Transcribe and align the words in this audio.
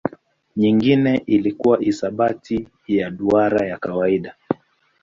Nyingine 0.55 1.17
ilikuwa 1.25 1.77
hisabati 1.79 2.67
ya 2.87 3.09
duara 3.09 3.67
ya 3.67 3.77
kawaida. 3.77 4.35